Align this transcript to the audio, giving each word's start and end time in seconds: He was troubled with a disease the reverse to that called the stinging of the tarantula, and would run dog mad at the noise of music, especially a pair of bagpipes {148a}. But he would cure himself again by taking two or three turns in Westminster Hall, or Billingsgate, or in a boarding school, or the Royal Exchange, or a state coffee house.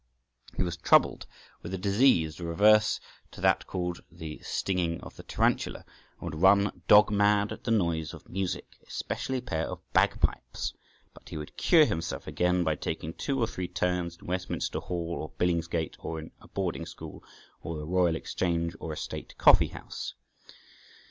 He 0.57 0.63
was 0.63 0.77
troubled 0.77 1.27
with 1.61 1.75
a 1.75 1.77
disease 1.77 2.37
the 2.37 2.45
reverse 2.45 2.99
to 3.29 3.39
that 3.41 3.67
called 3.67 4.01
the 4.11 4.39
stinging 4.39 4.99
of 5.01 5.15
the 5.15 5.21
tarantula, 5.21 5.85
and 6.17 6.21
would 6.21 6.41
run 6.41 6.81
dog 6.87 7.11
mad 7.11 7.51
at 7.51 7.65
the 7.65 7.69
noise 7.69 8.11
of 8.11 8.27
music, 8.27 8.77
especially 8.87 9.37
a 9.37 9.41
pair 9.43 9.67
of 9.69 9.77
bagpipes 9.93 10.73
{148a}. 11.11 11.13
But 11.13 11.29
he 11.29 11.37
would 11.37 11.55
cure 11.55 11.85
himself 11.85 12.25
again 12.25 12.63
by 12.63 12.77
taking 12.77 13.13
two 13.13 13.39
or 13.39 13.45
three 13.45 13.67
turns 13.67 14.17
in 14.19 14.25
Westminster 14.25 14.79
Hall, 14.79 15.17
or 15.21 15.29
Billingsgate, 15.37 15.97
or 15.99 16.17
in 16.17 16.31
a 16.41 16.47
boarding 16.47 16.87
school, 16.87 17.23
or 17.61 17.77
the 17.77 17.85
Royal 17.85 18.15
Exchange, 18.15 18.75
or 18.79 18.91
a 18.93 18.97
state 18.97 19.37
coffee 19.37 19.67
house. 19.67 20.15